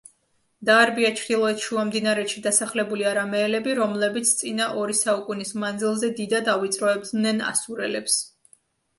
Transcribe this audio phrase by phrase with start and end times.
[0.67, 8.17] დაარბია ჩრდილოეთ შუამდინარეთში დასახლებული არამეელები, რომლებიც წინა ორი საუკუნის მანძილზე დიდად ავიწროებდნენ ასურელებს.